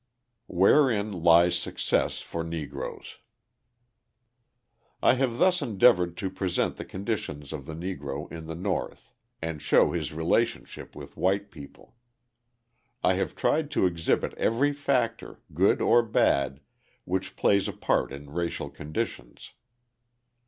Wherein 0.47 1.11
Lies 1.11 1.55
Success 1.59 2.21
for 2.21 2.43
Negroes 2.43 3.17
I 4.99 5.13
have 5.13 5.37
thus 5.37 5.61
endeavoured 5.61 6.17
to 6.17 6.31
present 6.31 6.77
the 6.77 6.85
conditions 6.85 7.53
of 7.53 7.67
the 7.67 7.75
Negro 7.75 8.27
in 8.31 8.47
the 8.47 8.55
North 8.55 9.13
and 9.43 9.61
show 9.61 9.91
his 9.91 10.11
relationship 10.11 10.95
with 10.95 11.17
white 11.17 11.51
people. 11.51 11.93
I 13.03 13.13
have 13.13 13.35
tried 13.35 13.69
to 13.77 13.85
exhibit 13.85 14.33
every 14.37 14.73
factor, 14.73 15.39
good 15.53 15.81
or 15.83 16.01
bad, 16.01 16.61
which 17.05 17.35
plays 17.35 17.67
a 17.67 17.71
part 17.73 18.11
in 18.11 18.31
racial 18.31 18.71
conditions. 18.71 19.53